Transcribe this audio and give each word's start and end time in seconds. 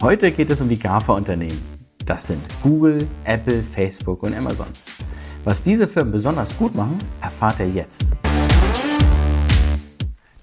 Heute 0.00 0.30
geht 0.30 0.48
es 0.48 0.60
um 0.60 0.68
die 0.68 0.78
GAFA-Unternehmen. 0.78 1.60
Das 2.06 2.28
sind 2.28 2.40
Google, 2.62 3.08
Apple, 3.24 3.64
Facebook 3.64 4.22
und 4.22 4.32
Amazon. 4.32 4.68
Was 5.42 5.60
diese 5.60 5.88
Firmen 5.88 6.12
besonders 6.12 6.56
gut 6.56 6.72
machen, 6.76 6.98
erfahrt 7.20 7.58
ihr 7.58 7.68
jetzt. 7.68 8.06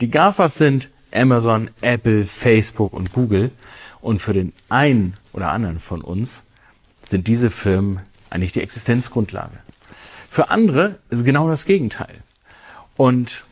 Die 0.01 0.11
GAFAs 0.11 0.55
sind 0.55 0.89
Amazon, 1.13 1.69
Apple, 1.79 2.25
Facebook 2.25 2.91
und 2.91 3.13
Google. 3.13 3.49
Und 4.01 4.19
für 4.19 4.33
den 4.33 4.51
einen 4.67 5.13
oder 5.31 5.53
anderen 5.53 5.79
von 5.79 6.01
uns 6.01 6.43
sind 7.09 7.29
diese 7.29 7.49
Firmen 7.49 8.01
eigentlich 8.29 8.51
die 8.51 8.61
Existenzgrundlage. 8.61 9.57
Für 10.29 10.49
andere 10.49 10.99
ist 11.09 11.23
genau 11.23 11.47
das 11.47 11.63
Gegenteil. 11.63 12.15
Und 12.97 13.45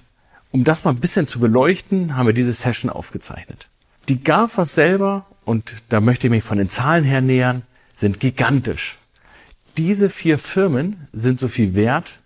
um 0.52 0.66
das 0.66 0.84
mal 0.84 0.92
ein 0.92 1.00
bisschen 1.00 1.30
zu 1.30 1.40
beleuchten, 1.40 2.18
haben 2.18 2.28
wir 2.28 2.34
diese 2.34 2.52
Session 2.52 2.90
aufgezeichnet. 2.92 3.70
Die 4.10 4.22
GAFAs 4.22 4.76
selber, 4.76 5.26
und 5.46 5.76
da 5.90 6.02
möchte 6.02 6.28
ich 6.28 6.32
mich 6.32 6.44
von 6.44 6.58
den 6.58 6.70
Zahlen 6.70 7.04
her 7.04 7.22
nähern, 7.22 7.64
sind 7.96 8.20
gigantisch. 8.20 8.98
Diese 9.78 10.10
vier 10.10 10.38
Firmen 10.38 11.08
sind 11.14 11.40
so 11.40 11.48
viel 11.48 11.76
wert 11.76 12.20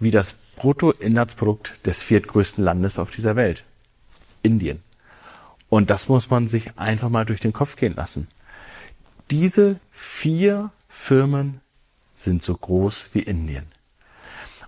wie 0.00 0.10
das 0.10 0.34
Bruttoinlandsprodukt 0.56 1.74
des 1.86 2.02
viertgrößten 2.02 2.62
Landes 2.64 2.98
auf 2.98 3.10
dieser 3.10 3.36
Welt. 3.36 3.64
Indien. 4.42 4.82
Und 5.68 5.90
das 5.90 6.08
muss 6.08 6.30
man 6.30 6.48
sich 6.48 6.78
einfach 6.78 7.08
mal 7.08 7.24
durch 7.24 7.40
den 7.40 7.52
Kopf 7.52 7.76
gehen 7.76 7.94
lassen. 7.94 8.28
Diese 9.30 9.76
vier 9.90 10.70
Firmen 10.88 11.60
sind 12.14 12.42
so 12.42 12.54
groß 12.54 13.08
wie 13.12 13.20
Indien. 13.20 13.64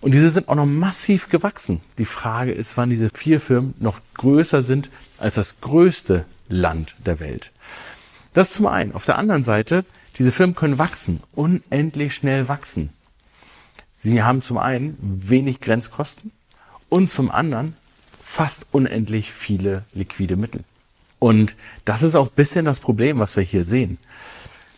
Und 0.00 0.12
diese 0.12 0.30
sind 0.30 0.48
auch 0.48 0.54
noch 0.54 0.66
massiv 0.66 1.28
gewachsen. 1.28 1.80
Die 1.98 2.04
Frage 2.04 2.52
ist, 2.52 2.76
wann 2.76 2.90
diese 2.90 3.10
vier 3.10 3.40
Firmen 3.40 3.74
noch 3.78 4.00
größer 4.14 4.62
sind 4.62 4.90
als 5.18 5.36
das 5.36 5.60
größte 5.60 6.24
Land 6.48 6.94
der 7.04 7.20
Welt. 7.20 7.52
Das 8.36 8.52
zum 8.52 8.66
einen. 8.66 8.92
Auf 8.92 9.06
der 9.06 9.16
anderen 9.16 9.44
Seite, 9.44 9.86
diese 10.18 10.30
Firmen 10.30 10.54
können 10.54 10.78
wachsen, 10.78 11.22
unendlich 11.34 12.14
schnell 12.14 12.48
wachsen. 12.48 12.90
Sie 14.02 14.22
haben 14.22 14.42
zum 14.42 14.58
einen 14.58 14.98
wenig 15.00 15.62
Grenzkosten 15.62 16.32
und 16.90 17.10
zum 17.10 17.30
anderen 17.30 17.76
fast 18.22 18.66
unendlich 18.72 19.32
viele 19.32 19.84
liquide 19.94 20.36
Mittel. 20.36 20.64
Und 21.18 21.56
das 21.86 22.02
ist 22.02 22.14
auch 22.14 22.28
bisschen 22.28 22.66
das 22.66 22.78
Problem, 22.78 23.20
was 23.20 23.36
wir 23.36 23.42
hier 23.42 23.64
sehen. 23.64 23.96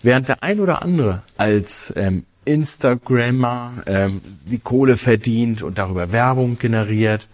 Während 0.05 0.28
der 0.28 0.45
ein 0.45 0.61
oder 0.61 0.83
andere 0.83 1.25
als 1.37 1.93
ähm, 1.97 2.27
Instagrammer 2.45 3.72
ähm, 3.87 4.20
die 4.45 4.61
Kohle 4.61 4.97
verdient 4.97 5.62
und 5.62 5.78
darüber 5.78 6.12
Werbung 6.12 6.61
generiert 6.61 7.27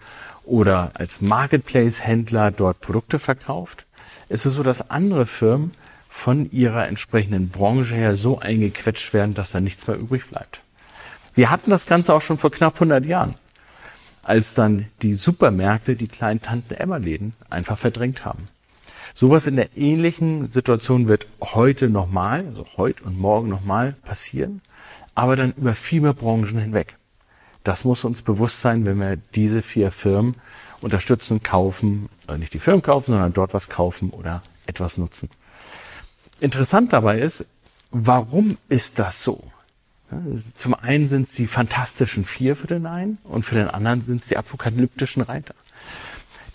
oder 0.43 0.89
als 0.95 1.21
Marketplace-Händler 1.21 2.49
dort 2.49 2.81
Produkte 2.81 3.19
verkauft, 3.19 3.85
ist 4.27 4.47
es 4.47 4.55
so, 4.55 4.63
dass 4.63 4.89
andere 4.89 5.27
Firmen 5.27 5.75
von 6.15 6.51
ihrer 6.51 6.87
entsprechenden 6.87 7.49
Branche 7.49 7.95
her 7.95 8.15
so 8.15 8.39
eingequetscht 8.39 9.13
werden, 9.13 9.33
dass 9.33 9.51
da 9.51 9.59
nichts 9.59 9.87
mehr 9.87 9.97
übrig 9.97 10.27
bleibt. 10.29 10.61
Wir 11.33 11.49
hatten 11.49 11.69
das 11.69 11.85
Ganze 11.85 12.13
auch 12.13 12.21
schon 12.21 12.37
vor 12.37 12.51
knapp 12.51 12.75
100 12.75 13.05
Jahren, 13.05 13.35
als 14.23 14.53
dann 14.53 14.87
die 15.01 15.13
Supermärkte 15.13 15.95
die 15.95 16.07
kleinen 16.07 16.41
Tanten-Emma-Läden 16.41 17.33
einfach 17.49 17.77
verdrängt 17.77 18.25
haben. 18.25 18.47
Sowas 19.13 19.45
in 19.45 19.55
der 19.55 19.77
ähnlichen 19.77 20.47
Situation 20.47 21.07
wird 21.07 21.27
heute 21.41 21.89
nochmal, 21.89 22.45
also 22.47 22.65
heute 22.77 23.03
und 23.03 23.19
morgen 23.19 23.49
nochmal 23.49 23.93
passieren 24.03 24.61
aber 25.15 25.37
dann 25.37 25.53
über 25.53 25.73
viel 25.73 26.01
mehr 26.01 26.13
Branchen 26.13 26.59
hinweg. 26.59 26.97
Das 27.63 27.83
muss 27.83 28.03
uns 28.03 28.21
bewusst 28.21 28.61
sein, 28.61 28.85
wenn 28.85 28.99
wir 28.99 29.15
diese 29.33 29.63
vier 29.63 29.91
Firmen 29.91 30.35
unterstützen, 30.81 31.41
kaufen, 31.41 32.09
also 32.27 32.37
nicht 32.37 32.53
die 32.53 32.59
Firmen 32.59 32.83
kaufen, 32.83 33.13
sondern 33.13 33.33
dort 33.33 33.53
was 33.53 33.69
kaufen 33.69 34.11
oder 34.11 34.43
etwas 34.67 34.97
nutzen. 34.97 35.29
Interessant 36.39 36.93
dabei 36.93 37.19
ist, 37.19 37.45
warum 37.91 38.57
ist 38.69 38.99
das 38.99 39.23
so? 39.23 39.43
Zum 40.55 40.73
einen 40.75 41.07
sind 41.07 41.27
es 41.27 41.33
die 41.33 41.47
fantastischen 41.47 42.25
vier 42.25 42.55
für 42.55 42.67
den 42.67 42.85
einen 42.85 43.17
und 43.23 43.43
für 43.43 43.55
den 43.55 43.67
anderen 43.67 44.01
sind 44.01 44.21
es 44.21 44.27
die 44.27 44.37
apokalyptischen 44.37 45.21
Reiter. 45.23 45.55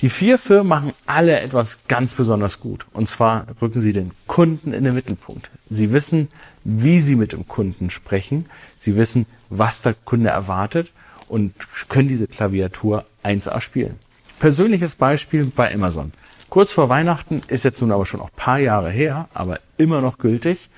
Die 0.01 0.09
vier 0.09 0.39
Firmen 0.39 0.69
machen 0.69 0.93
alle 1.05 1.41
etwas 1.41 1.79
ganz 1.87 2.15
besonders 2.15 2.61
gut. 2.61 2.87
Und 2.93 3.09
zwar 3.11 3.47
rücken 3.61 3.83
sie 3.83 3.93
den 3.93 4.13
Kunden 4.27 4.73
in 4.73 4.85
den 4.85 4.95
Mittelpunkt. 4.95 5.51
Sie 5.69 5.93
wissen, 5.93 6.29
wie 6.65 7.01
sie 7.01 7.17
mit 7.17 7.33
dem 7.33 7.47
Kunden 7.49 7.91
sprechen. 7.91 8.47
Sie 8.79 8.97
wissen, 8.97 9.27
was 9.51 9.83
der 9.83 9.95
Kunde 9.95 10.31
erwartet 10.31 10.91
und 11.29 11.53
können 11.89 12.09
diese 12.09 12.29
Klaviatur 12.29 13.05
1A 13.25 13.61
spielen. 13.61 13.99
Persönliches 14.39 14.95
Beispiel 14.95 15.45
bei 15.45 15.73
Amazon. 15.73 16.13
Kurz 16.51 16.73
vor 16.73 16.89
Weihnachten 16.89 17.43
ist 17.47 17.63
jetzt 17.63 17.81
nun 17.81 17.93
aber 17.93 18.07
schon 18.07 18.21
auch 18.21 18.31
paar 18.35 18.59
Jahre 18.59 18.91
her, 18.91 19.29
aber 19.35 19.61
immer 19.79 20.01
noch 20.01 20.19
gültig. 20.19 20.69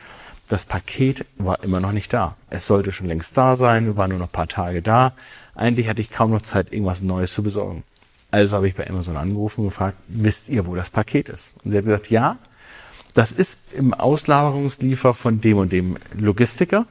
Das 0.50 0.66
Paket 0.66 1.24
war 1.38 1.64
immer 1.64 1.80
noch 1.80 1.92
nicht 1.92 2.12
da. 2.12 2.36
Es 2.50 2.66
sollte 2.66 2.92
schon 2.92 3.06
längst 3.06 3.38
da 3.38 3.56
sein, 3.56 3.96
war 3.96 4.06
nur 4.06 4.18
noch 4.18 4.30
paar 4.30 4.48
Tage 4.48 4.82
da. 4.82 5.14
Eigentlich 5.54 5.88
hatte 5.88 6.02
ich 6.02 6.10
kaum 6.10 6.30
noch 6.30 6.42
Zeit, 6.42 6.74
irgendwas 6.74 7.00
Neues 7.00 7.32
zu 7.32 7.42
besorgen. 7.42 7.84
Also 8.30 8.56
habe 8.56 8.68
ich 8.68 8.74
bei 8.74 8.86
Amazon 8.86 9.16
angerufen 9.16 9.62
und 9.62 9.68
gefragt, 9.68 9.96
wisst 10.08 10.50
ihr, 10.50 10.66
wo 10.66 10.74
das 10.74 10.90
Paket 10.90 11.30
ist? 11.30 11.48
Und 11.64 11.70
sie 11.70 11.78
hat 11.78 11.86
gesagt, 11.86 12.10
ja, 12.10 12.36
das 13.14 13.32
ist 13.32 13.58
im 13.72 13.94
Auslagerungsliefer 13.94 15.14
von 15.14 15.40
dem 15.40 15.56
und 15.56 15.72
dem 15.72 15.96
Logistiker. 16.12 16.84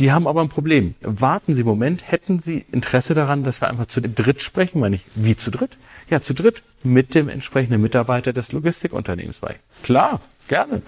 Die 0.00 0.10
haben 0.10 0.26
aber 0.26 0.40
ein 0.40 0.48
Problem. 0.48 0.94
Warten 1.02 1.54
Sie 1.54 1.62
einen 1.62 1.68
Moment, 1.68 2.10
hätten 2.10 2.40
Sie 2.40 2.64
Interesse 2.72 3.14
daran, 3.14 3.44
dass 3.44 3.60
wir 3.60 3.68
einfach 3.68 3.86
zu 3.86 4.00
dritt 4.00 4.42
sprechen? 4.42 4.80
Meine 4.80 4.96
ich, 4.96 5.04
wie 5.14 5.36
zu 5.36 5.50
dritt? 5.50 5.76
Ja, 6.10 6.20
zu 6.20 6.34
dritt 6.34 6.62
mit 6.82 7.14
dem 7.14 7.28
entsprechenden 7.28 7.80
Mitarbeiter 7.80 8.32
des 8.32 8.52
Logistikunternehmens 8.52 9.38
bei. 9.38 9.56
Klar, 9.82 10.20
gerne. 10.48 10.82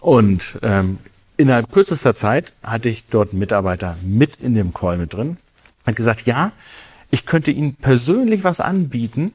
Und 0.00 0.58
ähm, 0.62 0.98
innerhalb 1.36 1.72
kürzester 1.72 2.14
Zeit 2.14 2.52
hatte 2.62 2.88
ich 2.88 3.04
dort 3.08 3.30
einen 3.30 3.38
Mitarbeiter 3.38 3.96
mit 4.04 4.36
in 4.36 4.54
dem 4.54 4.74
Call 4.74 4.98
mit 4.98 5.14
drin. 5.14 5.38
Hat 5.86 5.96
gesagt, 5.96 6.26
ja, 6.26 6.52
ich 7.10 7.24
könnte 7.24 7.50
Ihnen 7.50 7.74
persönlich 7.74 8.44
was 8.44 8.60
anbieten, 8.60 9.32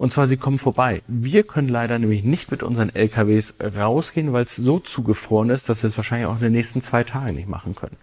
und 0.00 0.14
zwar 0.14 0.28
Sie 0.28 0.38
kommen 0.38 0.58
vorbei. 0.58 1.02
Wir 1.08 1.42
können 1.42 1.68
leider 1.68 1.98
nämlich 1.98 2.24
nicht 2.24 2.50
mit 2.50 2.62
unseren 2.62 2.88
LKWs 2.88 3.52
rausgehen, 3.76 4.32
weil 4.32 4.44
es 4.44 4.56
so 4.56 4.78
zugefroren 4.78 5.50
ist, 5.50 5.68
dass 5.68 5.82
wir 5.82 5.88
es 5.88 5.96
wahrscheinlich 5.98 6.26
auch 6.26 6.36
in 6.36 6.42
den 6.42 6.52
nächsten 6.54 6.80
zwei 6.82 7.04
Tagen 7.04 7.34
nicht 7.34 7.48
machen 7.48 7.74
können. 7.74 7.98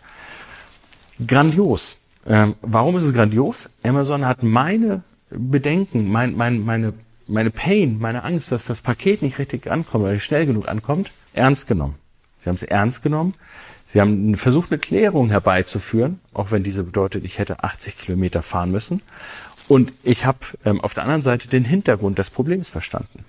Grandios. 1.25 1.97
Ähm, 2.28 2.53
warum 2.62 2.97
ist 2.97 3.03
es 3.03 3.16
grandios? 3.16 3.68
Amazon 3.81 4.28
hat 4.28 4.44
meine 4.44 5.02
Bedenken, 5.31 6.12
mein, 6.12 6.38
mein, 6.38 6.59
meine, 6.59 6.94
meine 7.25 7.50
Pain, 7.50 7.97
meine 7.97 8.24
Angst, 8.24 8.52
dass 8.52 8.66
das 8.66 8.81
Paket 8.81 9.24
nicht 9.24 9.40
richtig 9.40 9.66
ankommt 9.66 10.03
oder 10.03 10.13
nicht 10.13 10.24
schnell 10.24 10.46
genug 10.46 10.68
ankommt, 10.68 11.09
ernst 11.34 11.66
genommen. 11.66 11.96
Sie 12.44 12.50
haben 12.50 12.57
es 12.57 12.63
ernst 12.63 13.02
genommen. 13.02 13.34
Sie 13.88 14.02
haben 14.02 14.36
versucht, 14.36 14.72
eine 14.72 14.78
Klärung 14.78 15.30
herbeizuführen, 15.30 16.19
auch 16.31 16.52
wenn 16.52 16.62
diese 16.62 16.84
bedeutet, 16.84 17.24
ich 17.24 17.40
hätte 17.40 17.63
80 17.63 17.97
Kilometer 17.97 18.44
fahren 18.44 18.69
müssen. 18.69 19.02
Und 19.67 19.91
ich 20.03 20.25
habe 20.25 20.39
ähm, 20.66 20.81
auf 20.81 20.94
der 20.94 21.03
anderen 21.03 21.23
Seite 21.23 21.47
den 21.47 21.66
Hintergrund 21.66 22.19
des 22.19 22.29
Problems 22.29 22.69
verstanden. 22.69 23.25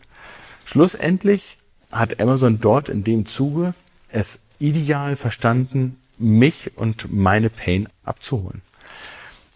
Schlussendlich 0.64 1.56
hat 1.90 2.20
Amazon 2.20 2.60
dort 2.60 2.88
in 2.88 3.02
dem 3.04 3.26
Zuge 3.26 3.74
es 4.10 4.38
ideal 4.58 5.16
verstanden, 5.16 5.96
mich 6.18 6.72
und 6.76 7.12
meine 7.12 7.50
Pain 7.50 7.88
abzuholen. 8.04 8.62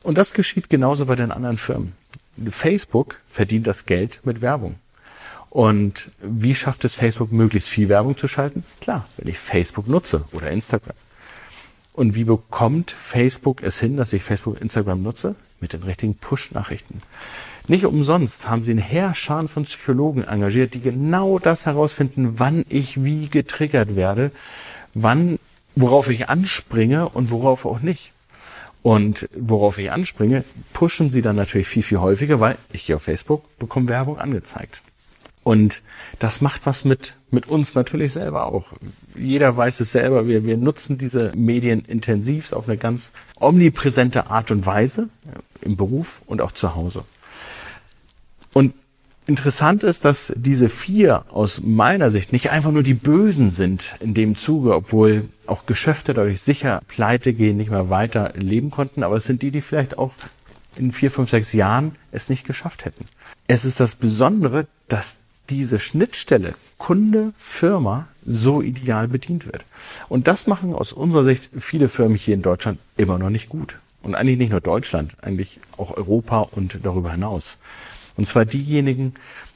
Und 0.03 0.19
das 0.19 0.32
geschieht 0.32 0.71
genauso 0.71 1.06
bei 1.06 1.16
den 1.16 1.31
anderen 1.31 1.59
Firmen. 1.59 1.92
Facebook 2.50 3.21
verdient 3.28 3.66
das 3.66 3.87
Geld 3.87 4.21
mit 4.25 4.41
Werbung. 4.41 4.76
Und 5.50 6.10
wie 6.22 6.54
schafft 6.54 6.84
es 6.84 6.94
Facebook, 6.94 7.31
möglichst 7.31 7.69
viel 7.69 7.88
Werbung 7.88 8.16
zu 8.16 8.26
schalten? 8.26 8.65
Klar, 8.81 9.06
wenn 9.19 9.28
ich 9.28 9.38
Facebook 9.38 9.87
nutze 9.87 10.25
oder 10.32 10.50
Instagram. 10.50 10.97
Und 11.92 12.15
wie 12.15 12.25
bekommt 12.25 12.92
Facebook 12.92 13.62
es 13.62 13.78
hin, 13.78 13.98
dass 13.98 14.15
ich 14.15 14.25
Facebook 14.25 14.54
und 14.54 14.62
Instagram 14.62 15.03
nutze? 15.03 15.34
Mit 15.62 15.73
den 15.73 15.84
richtigen 15.84 16.17
Push-Nachrichten. 16.17 17.00
Nicht 17.69 17.87
umsonst 17.87 18.49
haben 18.49 18.65
sie 18.65 18.73
einen 18.73 18.81
Heerscharen 18.81 19.49
von 19.49 19.62
Psychologen 19.62 20.25
engagiert, 20.25 20.75
die 20.75 20.81
genau 20.81 21.39
das 21.39 21.67
herausfinden, 21.67 22.41
wann 22.41 22.65
ich 22.69 23.04
wie 23.04 23.28
getriggert 23.28 23.95
werde, 23.95 24.33
wann, 24.92 25.39
worauf 25.77 26.10
ich 26.10 26.28
anspringe 26.28 27.09
und 27.09 27.31
worauf 27.31 27.65
auch 27.65 27.81
nicht. 27.81 28.10
Und 28.83 29.28
worauf 29.36 29.78
ich 29.78 29.92
anspringe, 29.92 30.45
pushen 30.72 31.10
sie 31.10 31.22
dann 31.22 31.36
natürlich 31.36 31.69
viel, 31.69 31.84
viel 31.84 32.01
häufiger, 32.01 32.41
weil 32.41 32.59
ich 32.72 32.86
gehe 32.86 32.97
auf 32.97 33.04
Facebook, 33.04 33.45
bekomme 33.60 33.89
Werbung 33.89 34.19
angezeigt. 34.19 34.83
Und 35.44 35.83
das 36.18 36.41
macht 36.41 36.66
was 36.66 36.84
mit, 36.84 37.15
mit 37.30 37.48
uns 37.48 37.74
natürlich 37.74 38.12
selber 38.12 38.47
auch. 38.47 38.66
Jeder 39.16 39.56
weiß 39.56 39.80
es 39.80 39.92
selber, 39.92 40.28
wir, 40.28 40.44
wir 40.44 40.56
nutzen 40.56 40.98
diese 40.98 41.33
Medien 41.34 41.80
intensiv 41.80 42.53
auf 42.53 42.68
eine 42.68 42.77
ganz 42.77 43.10
omnipräsente 43.41 44.28
Art 44.28 44.50
und 44.50 44.66
Weise, 44.66 45.09
im 45.60 45.77
Beruf 45.77 46.22
und 46.27 46.41
auch 46.41 46.53
zu 46.53 46.74
Hause. 46.74 47.04
Und 48.53 48.74
interessant 49.27 49.83
ist, 49.84 50.04
dass 50.04 50.33
diese 50.36 50.68
vier 50.68 51.24
aus 51.30 51.60
meiner 51.62 52.10
Sicht 52.10 52.33
nicht 52.33 52.50
einfach 52.50 52.72
nur 52.72 52.83
die 52.83 52.95
Bösen 52.95 53.50
sind 53.50 53.95
in 54.00 54.15
dem 54.15 54.36
Zuge, 54.36 54.74
obwohl 54.74 55.28
auch 55.47 55.66
Geschäfte 55.66 56.15
dadurch 56.15 56.41
sicher 56.41 56.83
pleite 56.88 57.33
gehen, 57.33 57.56
nicht 57.56 57.71
mehr 57.71 57.91
weiter 57.91 58.33
leben 58.36 58.71
konnten, 58.71 59.03
aber 59.03 59.16
es 59.16 59.24
sind 59.24 59.42
die, 59.42 59.50
die 59.50 59.60
vielleicht 59.60 59.98
auch 59.98 60.12
in 60.77 60.92
vier, 60.92 61.10
fünf, 61.10 61.30
sechs 61.30 61.53
Jahren 61.53 61.97
es 62.12 62.28
nicht 62.28 62.47
geschafft 62.47 62.84
hätten. 62.84 63.04
Es 63.47 63.65
ist 63.65 63.80
das 63.80 63.95
Besondere, 63.95 64.66
dass 64.88 65.16
diese 65.50 65.80
Schnittstelle 65.80 66.54
Kunde, 66.78 67.33
Firma 67.39 68.09
so 68.27 68.60
ideal 68.60 69.06
bedient 69.06 69.47
wird. 69.47 69.65
Und 70.09 70.27
das 70.27 70.48
machen 70.48 70.74
aus 70.74 70.92
unserer 70.92 71.22
Sicht 71.22 71.50
viele 71.60 71.89
Firmen 71.89 72.16
hier 72.16 72.34
in 72.34 72.42
Deutschland 72.42 72.80
immer 72.97 73.18
noch 73.18 73.30
nicht 73.30 73.48
gut. 73.48 73.77
Und 74.03 74.16
eigentlich 74.16 74.39
nicht 74.39 74.50
nur 74.50 74.60
Deutschland, 74.60 75.15
eigentlich 75.22 75.60
auch 75.77 75.97
Europa 75.97 76.41
und 76.41 76.80
darüber 76.83 77.12
hinaus. 77.12 77.56
Und 78.16 78.27
zwar 78.27 78.44
diejenigen, 78.44 79.15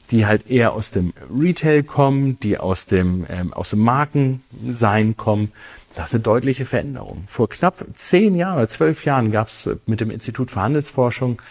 die 0.09 0.25
halt 0.25 0.49
eher 0.49 0.71
aus 0.71 0.91
dem 0.91 1.13
Retail 1.29 1.83
kommen, 1.83 2.39
die 2.39 2.57
aus 2.57 2.85
dem, 2.85 3.25
ähm, 3.29 3.53
aus 3.53 3.71
dem 3.71 3.79
Markensein 3.79 5.17
kommen. 5.17 5.51
Das 5.95 6.11
sind 6.11 6.25
deutliche 6.27 6.65
Veränderungen. 6.65 7.25
Vor 7.27 7.49
knapp 7.49 7.85
zehn 7.95 8.35
Jahren 8.35 8.57
oder 8.57 8.69
zwölf 8.69 9.03
Jahren 9.03 9.31
gab 9.31 9.49
es 9.49 9.69
mit 9.85 9.99
dem 9.99 10.11
Institut 10.11 10.51
für 10.51 10.61
Handelsforschung 10.61 11.41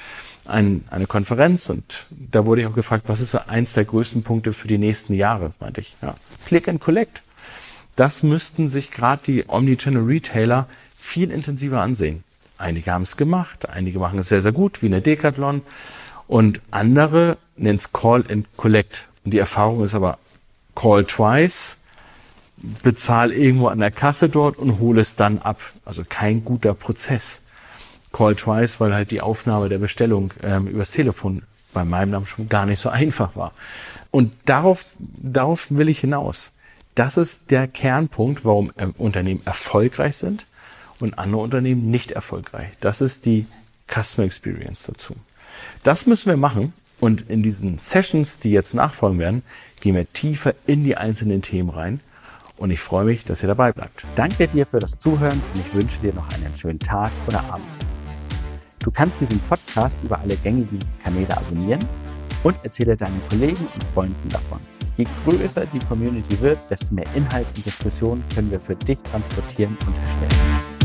ein, 0.49 0.85
eine 0.91 1.07
Konferenz 1.07 1.69
und 1.69 2.07
da 2.11 2.47
wurde 2.47 2.63
ich 2.63 2.67
auch 2.67 2.75
gefragt, 2.75 3.05
was 3.09 3.21
ist 3.21 3.33
so 3.33 3.39
eins 3.47 3.73
der 3.73 3.85
größten 3.85 4.23
Punkte 4.23 4.53
für 4.53 4.69
die 4.69 4.79
nächsten 4.79 5.15
Jahre, 5.15 5.53
meinte 5.61 5.81
ich. 5.81 5.95
Ja, 6.03 6.15
Click 6.47 6.69
and 6.69 6.81
Collect. 6.81 7.23
Das 7.97 8.23
müssten 8.23 8.69
sich 8.69 8.91
gerade 8.91 9.23
die 9.27 9.45
Omnichannel 9.49 10.05
Retailer 10.05 10.67
viel 10.99 11.31
intensiver 11.31 11.81
ansehen. 11.81 12.25
Einige 12.59 12.93
haben 12.93 13.03
es 13.03 13.17
gemacht, 13.17 13.69
einige 13.69 13.99
machen 13.99 14.19
es 14.19 14.29
sehr, 14.29 14.43
sehr 14.43 14.53
gut, 14.53 14.83
wie 14.83 14.87
eine 14.87 15.01
Decathlon. 15.01 15.63
Und 16.27 16.61
andere 16.71 17.37
nennen 17.57 17.79
es 17.79 17.93
Call 17.93 18.25
and 18.31 18.47
Collect. 18.57 19.07
Und 19.25 19.33
die 19.33 19.39
Erfahrung 19.39 19.85
ist 19.85 19.95
aber 19.95 20.19
Call 20.75 21.05
twice, 21.05 21.77
bezahl 22.83 23.33
irgendwo 23.33 23.69
an 23.69 23.79
der 23.79 23.91
Kasse 23.91 24.29
dort 24.29 24.59
und 24.59 24.79
hole 24.79 25.01
es 25.01 25.17
dann 25.17 25.39
ab. 25.39 25.61
Also 25.85 26.03
kein 26.09 26.45
guter 26.45 26.75
Prozess. 26.75 27.41
Call 28.17 28.35
twice, 28.35 28.81
weil 28.81 28.95
halt 28.95 29.11
die 29.11 29.21
Aufnahme 29.21 29.69
der 29.69 29.79
Bestellung 29.79 30.33
ähm, 30.43 30.67
übers 30.67 30.91
Telefon 30.91 31.43
bei 31.75 31.85
meinem 31.85 32.11
Namen 32.11 32.27
schon 32.27 32.49
gar 32.49 32.65
nicht 32.65 32.81
so 32.81 32.89
einfach 32.89 33.37
war. 33.37 33.53
Und 34.11 34.33
darauf, 34.47 34.87
darauf 34.99 35.67
will 35.69 35.91
ich 35.91 36.01
hinaus. 36.01 36.51
Das 36.95 37.19
ist 37.19 37.41
der 37.51 37.69
Kernpunkt, 37.69 38.43
warum 38.45 38.73
ähm, 38.79 38.95
Unternehmen 38.97 39.43
erfolgreich 39.45 40.17
sind 40.17 40.47
und 40.99 41.19
andere 41.19 41.43
Unternehmen 41.43 41.91
nicht 41.91 42.13
erfolgreich. 42.13 42.69
Das 42.81 43.03
ist 43.03 43.27
die 43.27 43.45
Customer 43.87 44.25
Experience 44.25 44.85
dazu. 44.85 45.15
Das 45.83 46.07
müssen 46.07 46.31
wir 46.31 46.39
machen 46.39 46.73
und 46.99 47.29
in 47.29 47.43
diesen 47.43 47.79
Sessions, 47.79 48.39
die 48.39 48.51
jetzt 48.51 48.73
nachfolgen 48.73 49.19
werden, 49.19 49.43
gehen 49.81 49.95
wir 49.95 50.11
tiefer 50.11 50.55
in 50.67 50.85
die 50.85 50.97
einzelnen 50.97 51.43
Themen 51.43 51.69
rein 51.69 52.01
und 52.57 52.71
ich 52.71 52.81
freue 52.81 53.05
mich, 53.05 53.27
dass 53.27 53.43
ihr 53.43 53.49
dabei 53.49 53.73
bleibt. 53.73 54.05
Danke 54.15 54.49
dir 54.49 54.65
für 54.65 54.79
das 54.79 54.99
Zuhören 54.99 55.43
und 55.53 55.61
ich 55.61 55.75
wünsche 55.75 56.01
dir 56.01 56.15
noch 56.15 56.31
einen 56.33 56.57
schönen 56.57 56.79
Tag 56.79 57.13
oder 57.27 57.41
Abend. 57.53 57.86
Du 58.87 58.93
kannst 58.93 59.21
diesen 59.21 59.41
Podcast 59.41 59.99
über 60.05 60.21
alle 60.21 60.37
gängigen 60.37 60.79
Kanäle 61.03 61.37
abonnieren 61.37 61.85
und 62.45 62.55
erzähle 62.63 62.97
deinen 62.97 63.21
Kollegen 63.29 63.57
und 63.57 63.85
Freunden 63.93 64.29
davon. 64.29 64.61
Je 64.97 65.09
größer 65.25 65.67
die 65.67 65.81
Community 65.81 66.41
wird, 66.41 66.61
desto 66.71 66.95
mehr 66.95 67.07
Inhalt 67.17 67.49
und 67.57 67.67
Diskussion 67.67 68.23
können 68.33 68.49
wir 68.49 68.61
für 68.61 68.77
dich 68.77 68.99
transportieren 68.99 69.77
und 69.89 69.97
erstellen. 69.97 70.76